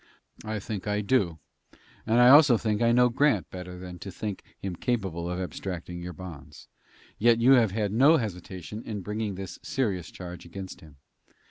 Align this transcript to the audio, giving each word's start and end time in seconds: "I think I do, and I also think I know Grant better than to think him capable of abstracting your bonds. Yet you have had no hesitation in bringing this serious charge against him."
"I 0.43 0.57
think 0.57 0.87
I 0.87 1.01
do, 1.01 1.37
and 2.07 2.19
I 2.19 2.29
also 2.29 2.57
think 2.57 2.81
I 2.81 2.91
know 2.91 3.09
Grant 3.09 3.51
better 3.51 3.77
than 3.77 3.99
to 3.99 4.09
think 4.09 4.41
him 4.57 4.75
capable 4.75 5.29
of 5.29 5.39
abstracting 5.39 6.01
your 6.01 6.11
bonds. 6.11 6.67
Yet 7.19 7.39
you 7.39 7.51
have 7.51 7.69
had 7.69 7.91
no 7.91 8.17
hesitation 8.17 8.81
in 8.83 9.01
bringing 9.01 9.35
this 9.35 9.59
serious 9.61 10.09
charge 10.09 10.43
against 10.43 10.81
him." 10.81 10.95